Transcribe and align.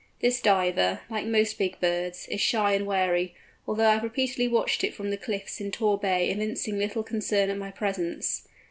This 0.19 0.41
Diver, 0.41 1.01
like 1.11 1.27
most 1.27 1.59
big 1.59 1.79
birds, 1.79 2.27
is 2.29 2.41
shy 2.41 2.73
and 2.73 2.87
wary, 2.87 3.35
although 3.67 3.87
I 3.87 3.93
have 3.93 4.01
repeatedly 4.03 4.47
watched 4.47 4.83
it 4.83 4.95
from 4.95 5.11
the 5.11 5.15
cliffs 5.15 5.61
in 5.61 5.69
Tor 5.69 5.95
Bay 5.99 6.31
evincing 6.31 6.79
little 6.79 7.03
concern 7.03 7.51
at 7.51 7.57
my 7.59 7.69
presence. 7.69 8.47